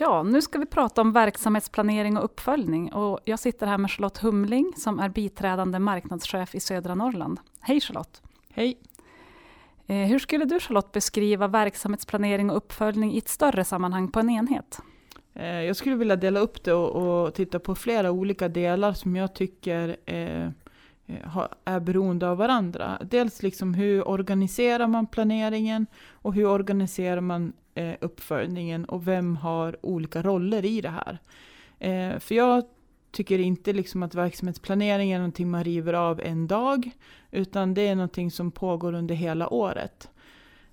Ja, 0.00 0.22
nu 0.22 0.42
ska 0.42 0.58
vi 0.58 0.66
prata 0.66 1.00
om 1.00 1.12
verksamhetsplanering 1.12 2.16
och 2.16 2.24
uppföljning. 2.24 2.92
Och 2.92 3.20
jag 3.24 3.38
sitter 3.38 3.66
här 3.66 3.78
med 3.78 3.90
Charlotte 3.90 4.18
Humling 4.18 4.72
som 4.76 5.00
är 5.00 5.08
biträdande 5.08 5.78
marknadschef 5.78 6.54
i 6.54 6.60
södra 6.60 6.94
Norrland. 6.94 7.40
Hej 7.60 7.80
Charlotte! 7.80 8.22
Hej! 8.50 8.78
Eh, 9.86 9.96
hur 9.96 10.18
skulle 10.18 10.44
du 10.44 10.60
Charlotte 10.60 10.92
beskriva 10.92 11.48
verksamhetsplanering 11.48 12.50
och 12.50 12.56
uppföljning 12.56 13.12
i 13.12 13.18
ett 13.18 13.28
större 13.28 13.64
sammanhang 13.64 14.08
på 14.08 14.20
en 14.20 14.30
enhet? 14.30 14.80
Eh, 15.34 15.62
jag 15.62 15.76
skulle 15.76 15.96
vilja 15.96 16.16
dela 16.16 16.40
upp 16.40 16.64
det 16.64 16.72
och, 16.72 17.24
och 17.24 17.34
titta 17.34 17.58
på 17.58 17.74
flera 17.74 18.10
olika 18.10 18.48
delar 18.48 18.92
som 18.92 19.16
jag 19.16 19.34
tycker 19.34 19.96
eh, 20.06 20.50
Eh, 21.06 21.46
är 21.64 21.80
beroende 21.80 22.28
av 22.28 22.38
varandra. 22.38 22.98
Dels 23.10 23.42
liksom 23.42 23.74
hur 23.74 24.08
organiserar 24.08 24.86
man 24.86 25.06
planeringen 25.06 25.86
och 26.10 26.34
hur 26.34 26.46
organiserar 26.46 27.20
man 27.20 27.52
eh, 27.74 27.94
uppföljningen 28.00 28.84
och 28.84 29.08
vem 29.08 29.36
har 29.36 29.86
olika 29.86 30.22
roller 30.22 30.64
i 30.64 30.80
det 30.80 30.92
här. 31.04 31.18
Eh, 31.78 32.18
för 32.18 32.34
jag 32.34 32.64
tycker 33.10 33.38
inte 33.38 33.72
liksom 33.72 34.02
att 34.02 34.14
verksamhetsplanering 34.14 35.12
är 35.12 35.18
någonting 35.18 35.50
man 35.50 35.64
river 35.64 35.92
av 35.92 36.20
en 36.20 36.46
dag, 36.46 36.90
utan 37.30 37.74
det 37.74 37.88
är 37.88 37.94
någonting 37.94 38.30
som 38.30 38.50
pågår 38.50 38.92
under 38.92 39.14
hela 39.14 39.48
året. 39.48 40.08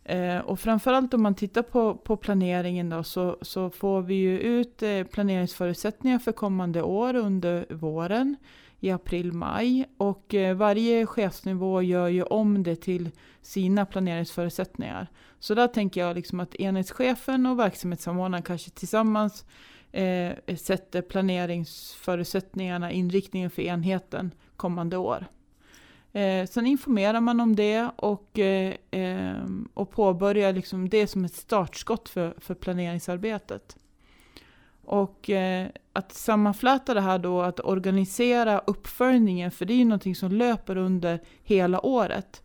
Eh, 0.03 0.37
och 0.37 0.59
framförallt 0.59 1.13
om 1.13 1.23
man 1.23 1.35
tittar 1.35 1.61
på, 1.61 1.95
på 1.95 2.17
planeringen 2.17 2.89
då, 2.89 3.03
så, 3.03 3.37
så 3.41 3.69
får 3.69 4.01
vi 4.01 4.13
ju 4.13 4.39
ut 4.39 4.83
eh, 4.83 5.03
planeringsförutsättningar 5.03 6.19
för 6.19 6.31
kommande 6.31 6.81
år 6.81 7.15
under 7.15 7.65
våren 7.69 8.35
i 8.79 8.91
april-maj. 8.91 9.85
Och 9.97 10.33
eh, 10.33 10.55
varje 10.55 11.05
chefsnivå 11.05 11.81
gör 11.81 12.07
ju 12.07 12.23
om 12.23 12.63
det 12.63 12.75
till 12.75 13.09
sina 13.41 13.85
planeringsförutsättningar. 13.85 15.07
Så 15.39 15.53
där 15.55 15.67
tänker 15.67 16.01
jag 16.01 16.15
liksom 16.15 16.39
att 16.39 16.55
enhetschefen 16.55 17.45
och 17.45 17.59
verksamhetssamordnaren 17.59 18.43
kanske 18.43 18.69
tillsammans 18.69 19.45
eh, 19.91 20.55
sätter 20.57 21.01
planeringsförutsättningarna, 21.01 22.91
inriktningen 22.91 23.49
för 23.49 23.61
enheten 23.61 24.31
kommande 24.55 24.97
år. 24.97 25.25
Eh, 26.13 26.47
sen 26.47 26.65
informerar 26.65 27.21
man 27.21 27.39
om 27.39 27.55
det 27.55 27.89
och, 27.95 28.39
eh, 28.39 28.73
eh 28.91 29.43
och 29.73 29.91
påbörjar 29.91 30.53
liksom 30.53 30.89
det 30.89 31.07
som 31.07 31.25
ett 31.25 31.33
startskott 31.33 32.09
för, 32.09 32.33
för 32.37 32.55
planeringsarbetet. 32.55 33.77
Och 34.85 35.29
eh, 35.29 35.67
att 35.93 36.13
sammanfläta 36.13 36.93
det 36.93 37.01
här 37.01 37.19
då, 37.19 37.41
att 37.41 37.59
organisera 37.59 38.59
uppföljningen, 38.59 39.51
för 39.51 39.65
det 39.65 39.73
är 39.73 39.77
ju 39.77 39.85
någonting 39.85 40.15
som 40.15 40.31
löper 40.31 40.77
under 40.77 41.19
hela 41.43 41.85
året. 41.85 42.41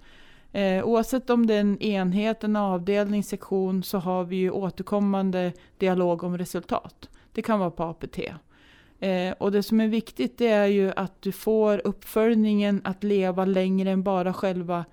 Eh, 0.53 0.85
oavsett 0.85 1.31
om 1.31 1.47
det 1.47 1.55
är 1.55 1.61
en 1.61 1.83
enhet, 1.83 2.45
en 2.45 2.57
avdelning, 2.57 3.25
sektion, 3.25 3.83
så 3.83 3.99
har 3.99 4.25
vi 4.25 4.37
ju 4.37 4.51
återkommande 4.51 5.53
dialog 5.79 6.23
om 6.23 6.39
resultat. 6.39 7.09
Det 7.33 7.43
kan 7.43 7.59
vara 7.59 7.71
på 7.71 7.85
APT. 7.85 8.19
Eh, 9.01 9.35
och 9.39 9.53
det 9.53 9.63
som 9.63 9.81
är 9.81 9.89
viktigt 9.89 10.39
det 10.39 10.49
är 10.49 10.67
ju 10.67 10.93
att 10.97 11.23
du 11.23 11.33
får 11.33 11.81
uppföljningen 11.85 12.81
att 12.85 13.05
leva 13.05 13.45
längre 13.45 13.91
än 13.91 14.03
bara 14.03 14.33
själva 14.33 14.85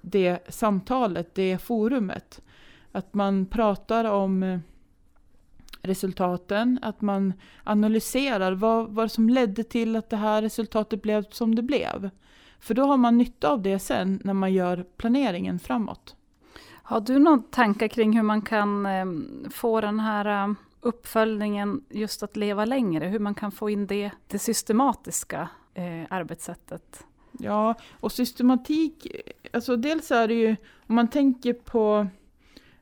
det 0.00 0.54
samtalet, 0.54 1.34
det 1.34 1.58
forumet. 1.58 2.40
Att 2.92 3.14
man 3.14 3.46
pratar 3.46 4.04
om 4.04 4.42
eh, 4.42 4.58
resultaten, 5.82 6.78
att 6.82 7.00
man 7.00 7.32
analyserar 7.64 8.52
vad, 8.52 8.88
vad 8.88 9.12
som 9.12 9.28
ledde 9.28 9.64
till 9.64 9.96
att 9.96 10.10
det 10.10 10.16
här 10.16 10.42
resultatet 10.42 11.02
blev 11.02 11.24
som 11.30 11.54
det 11.54 11.62
blev. 11.62 12.10
För 12.60 12.74
då 12.74 12.84
har 12.84 12.96
man 12.96 13.18
nytta 13.18 13.48
av 13.48 13.62
det 13.62 13.78
sen 13.78 14.20
när 14.24 14.34
man 14.34 14.52
gör 14.52 14.84
planeringen 14.96 15.58
framåt. 15.58 16.16
Har 16.82 17.00
du 17.00 17.18
några 17.18 17.42
tankar 17.50 17.88
kring 17.88 18.16
hur 18.16 18.22
man 18.22 18.42
kan 18.42 18.86
eh, 18.86 19.06
få 19.50 19.80
den 19.80 20.00
här 20.00 20.44
eh, 20.44 20.54
uppföljningen 20.82 21.84
just 21.90 22.22
att 22.22 22.36
leva 22.36 22.64
längre? 22.64 23.06
Hur 23.06 23.18
man 23.18 23.34
kan 23.34 23.52
få 23.52 23.70
in 23.70 23.86
det, 23.86 24.10
det 24.26 24.38
systematiska 24.38 25.48
eh, 25.74 26.02
arbetssättet? 26.10 27.06
Ja, 27.38 27.74
och 28.00 28.12
systematik, 28.12 29.06
alltså 29.52 29.76
dels 29.76 30.10
är 30.10 30.28
det 30.28 30.34
ju, 30.34 30.56
om 30.86 30.94
man 30.94 31.08
tänker 31.08 31.52
på 31.52 32.06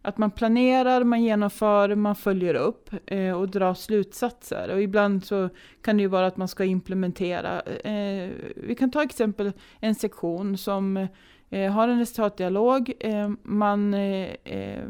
att 0.03 0.19
man 0.19 0.31
planerar, 0.31 1.05
man 1.05 1.23
genomför, 1.23 1.95
man 1.95 2.17
följer 2.17 2.55
upp 2.55 2.91
eh, 3.07 3.33
och 3.33 3.49
drar 3.49 3.75
slutsatser. 3.75 4.71
Och 4.75 4.83
ibland 4.83 5.25
så 5.25 5.49
kan 5.83 5.97
det 5.97 6.01
ju 6.01 6.09
vara 6.09 6.27
att 6.27 6.37
man 6.37 6.49
ska 6.49 6.65
implementera. 6.65 7.61
Eh, 7.61 8.31
vi 8.57 8.75
kan 8.79 8.91
ta 8.91 9.03
exempel 9.03 9.53
en 9.81 9.95
sektion 9.95 10.59
som 10.59 11.09
eh, 11.51 11.73
har 11.73 11.89
en 11.89 11.99
resultatdialog. 11.99 12.93
Eh, 13.01 13.31
man 13.43 13.95
eh, 13.95 14.29
eh 14.45 14.85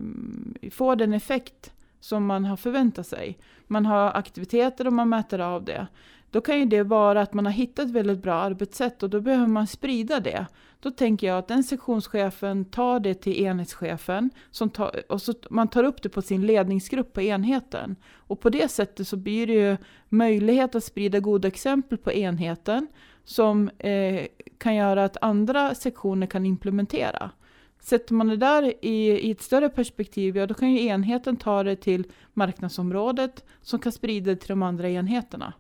får 0.71 0.97
den 0.97 1.13
effekt 1.13 1.73
som 2.01 2.27
man 2.27 2.45
har 2.45 2.57
förväntat 2.57 3.07
sig. 3.07 3.39
Man 3.67 3.87
har 3.87 4.17
aktiviteter 4.17 4.87
och 4.87 4.93
man 4.93 5.09
mäter 5.09 5.39
av 5.39 5.65
det. 5.65 5.87
Då 6.31 6.41
kan 6.41 6.59
ju 6.59 6.65
det 6.65 6.83
vara 6.83 7.21
att 7.21 7.35
man 7.35 7.45
har 7.45 7.53
hittat 7.53 7.87
ett 7.87 7.91
väldigt 7.91 8.23
bra 8.23 8.35
arbetssätt 8.35 9.03
och 9.03 9.11
då 9.11 9.21
behöver 9.21 9.47
man 9.47 9.67
sprida 9.67 10.21
det. 10.21 10.47
Då 10.81 10.91
tänker 10.91 11.27
jag 11.27 11.39
att 11.39 11.49
den 11.49 11.65
sektionschefen 11.65 12.65
tar 12.65 13.01
det 13.01 13.15
till 13.15 13.43
enhetschefen 13.43 14.31
som 14.51 14.71
tar, 14.71 15.13
och 15.13 15.23
så 15.23 15.35
man 15.51 15.69
tar 15.69 15.85
upp 15.85 16.03
det 16.03 16.09
på 16.09 16.23
sin 16.23 16.47
ledningsgrupp 16.47 17.13
på 17.13 17.21
enheten. 17.21 17.97
Och 18.15 18.41
på 18.41 18.51
det 18.51 18.71
sättet 18.71 19.09
så 19.09 19.17
blir 19.17 19.47
det 19.47 19.53
ju 19.53 19.77
möjlighet 20.09 20.75
att 20.75 20.85
sprida 20.85 21.21
goda 21.21 21.49
exempel 21.49 21.99
på 21.99 22.13
enheten 22.13 22.87
som 23.25 23.69
eh, 23.79 24.27
kan 24.59 24.75
göra 24.75 25.05
att 25.05 25.17
andra 25.21 25.75
sektioner 25.75 26.27
kan 26.27 26.47
implementera. 26.47 27.31
Sätter 27.81 28.15
man 28.15 28.27
det 28.27 28.37
där 28.37 28.85
i, 28.85 29.11
i 29.11 29.31
ett 29.31 29.43
större 29.43 29.69
perspektiv, 29.69 30.37
ja 30.37 30.47
då 30.47 30.55
kan 30.55 30.73
ju 30.73 30.87
enheten 30.87 31.37
ta 31.37 31.63
det 31.63 31.77
till 31.77 32.05
marknadsområdet 32.33 33.45
som 33.63 33.79
kan 33.79 33.93
sprida 33.93 34.31
det 34.31 34.37
till 34.37 34.49
de 34.49 34.63
andra 34.63 34.91
enheterna. 34.91 35.53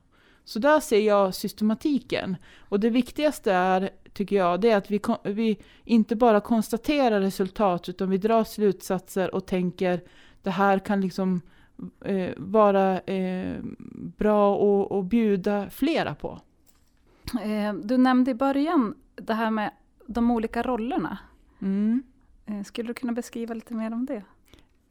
Så 0.44 0.58
där 0.58 0.80
ser 0.80 1.00
jag 1.00 1.34
systematiken. 1.34 2.36
Och 2.58 2.80
det 2.80 2.90
viktigaste 2.90 3.52
är, 3.52 3.90
tycker 4.12 4.36
jag, 4.36 4.60
det 4.60 4.70
är 4.70 4.76
att 4.76 4.90
vi, 4.90 5.00
vi 5.24 5.58
inte 5.84 6.16
bara 6.16 6.40
konstaterar 6.40 7.20
resultat, 7.20 7.88
utan 7.88 8.10
vi 8.10 8.18
drar 8.18 8.44
slutsatser 8.44 9.34
och 9.34 9.46
tänker 9.46 10.00
det 10.42 10.50
här 10.50 10.78
kan 10.78 11.00
liksom 11.00 11.40
eh, 12.04 12.30
vara 12.36 13.00
eh, 13.00 13.56
bra 14.16 14.56
och 14.84 15.04
bjuda 15.04 15.70
flera 15.70 16.14
på. 16.14 16.40
Eh, 17.42 17.74
du 17.74 17.96
nämnde 17.96 18.30
i 18.30 18.34
början 18.34 18.94
det 19.14 19.34
här 19.34 19.50
med 19.50 19.70
de 20.06 20.30
olika 20.30 20.62
rollerna. 20.62 21.18
Mm. 21.62 22.02
Eh, 22.46 22.62
skulle 22.62 22.88
du 22.88 22.94
kunna 22.94 23.12
beskriva 23.12 23.54
lite 23.54 23.74
mer 23.74 23.92
om 23.92 24.06
det? 24.06 24.22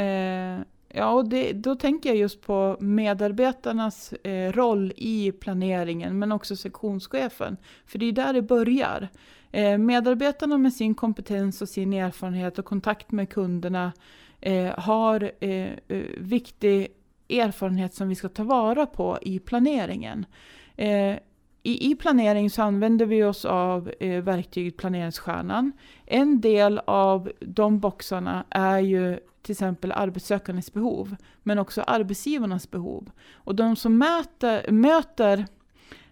Eh, 0.03 0.65
Ja, 0.93 1.11
och 1.11 1.29
det, 1.29 1.53
då 1.53 1.75
tänker 1.75 2.09
jag 2.09 2.17
just 2.17 2.41
på 2.41 2.77
medarbetarnas 2.79 4.13
eh, 4.13 4.51
roll 4.51 4.93
i 4.95 5.31
planeringen, 5.31 6.19
men 6.19 6.31
också 6.31 6.55
sektionschefen. 6.55 7.57
För 7.85 7.99
det 7.99 8.05
är 8.05 8.11
där 8.11 8.33
det 8.33 8.41
börjar. 8.41 9.09
Eh, 9.51 9.77
medarbetarna 9.77 10.57
med 10.57 10.73
sin 10.73 10.95
kompetens 10.95 11.61
och 11.61 11.69
sin 11.69 11.93
erfarenhet 11.93 12.59
och 12.59 12.65
kontakt 12.65 13.11
med 13.11 13.29
kunderna 13.29 13.91
eh, 14.41 14.79
har 14.79 15.31
eh, 15.39 15.71
eh 15.87 16.03
viktig 16.17 16.87
erfarenhet 17.29 17.93
som 17.93 18.09
vi 18.09 18.15
ska 18.15 18.29
ta 18.29 18.43
vara 18.43 18.85
på 18.85 19.19
i 19.21 19.39
planeringen. 19.39 20.25
Eh, 20.75 21.15
i, 21.63 21.91
I 21.91 21.95
planering 21.95 22.49
så 22.49 22.61
använder 22.61 23.05
vi 23.05 23.23
oss 23.23 23.45
av 23.45 23.91
eh, 23.99 24.23
verktyget 24.23 24.77
Planeringsstjärnan. 24.77 25.71
En 26.05 26.41
del 26.41 26.81
av 26.85 27.31
de 27.39 27.79
boxarna 27.79 28.45
är 28.49 28.79
ju 28.79 29.19
till 29.41 29.51
exempel 29.53 29.91
arbetssökandes 29.91 30.73
behov, 30.73 31.15
men 31.43 31.59
också 31.59 31.81
arbetsgivarnas 31.81 32.71
behov. 32.71 33.11
Och 33.33 33.55
de 33.55 33.75
som 33.75 33.97
mäter, 33.97 34.71
möter, 34.71 35.45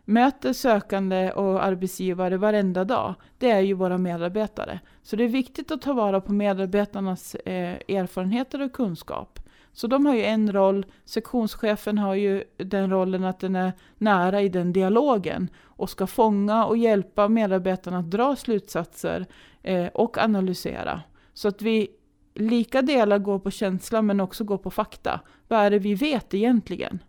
möter 0.05 0.53
sökande 0.53 1.31
och 1.31 1.63
arbetsgivare 1.63 2.37
varenda 2.37 2.83
dag, 2.83 3.15
det 3.37 3.51
är 3.51 3.59
ju 3.59 3.73
våra 3.73 3.97
medarbetare. 3.97 4.79
Så 5.03 5.15
det 5.15 5.23
är 5.23 5.27
viktigt 5.27 5.71
att 5.71 5.81
ta 5.81 5.93
vara 5.93 6.21
på 6.21 6.33
medarbetarnas 6.33 7.35
eh, 7.35 7.77
erfarenheter 7.87 8.61
och 8.61 8.73
kunskap. 8.73 9.39
Så 9.77 9.87
de 9.87 10.05
har 10.05 10.15
ju 10.15 10.23
en 10.23 10.51
roll, 10.51 10.85
sektionschefen 11.05 11.97
har 11.97 12.15
ju 12.15 12.43
den 12.57 12.89
rollen 12.89 13.23
att 13.23 13.39
den 13.39 13.55
är 13.55 13.73
nära 13.97 14.41
i 14.41 14.49
den 14.49 14.73
dialogen 14.73 15.49
och 15.63 15.89
ska 15.89 16.07
fånga 16.07 16.65
och 16.65 16.77
hjälpa 16.77 17.27
medarbetarna 17.27 17.97
att 17.97 18.11
dra 18.11 18.35
slutsatser 18.35 19.25
eh, 19.63 19.87
och 19.87 20.17
analysera. 20.17 21.01
Så 21.33 21.47
att 21.47 21.61
vi 21.61 21.87
lika 22.35 22.81
delar 22.81 23.17
går 23.17 23.39
på 23.39 23.51
känsla 23.51 24.01
men 24.01 24.19
också 24.19 24.43
går 24.43 24.57
på 24.57 24.71
fakta. 24.71 25.19
Vad 25.47 25.59
är 25.59 25.71
det 25.71 25.79
vi 25.79 25.95
vet 25.95 26.33
egentligen? 26.33 26.99